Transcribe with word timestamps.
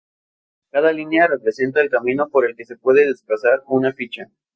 Cada 0.71 0.91
línea 0.91 1.27
representa 1.27 1.79
el 1.79 1.91
camino 1.91 2.27
por 2.29 2.47
el 2.49 2.55
que 2.55 2.65
se 2.65 2.75
puede 2.75 3.05
desplazar 3.05 3.61
una 3.67 3.93
ficha. 3.93 4.31